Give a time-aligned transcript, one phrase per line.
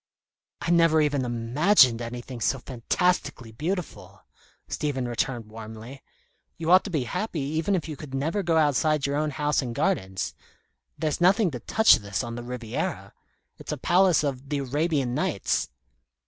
[0.61, 4.23] "I never even imagined anything so fantastically beautiful,"
[4.67, 6.01] Stephen returned warmly.
[6.57, 9.61] "You ought to be happy, even if you could never go outside your own house
[9.61, 10.33] and gardens.
[10.97, 13.13] There's nothing to touch this on the Riviera.
[13.59, 15.69] It's a palace of the 'Arabian Nights.'"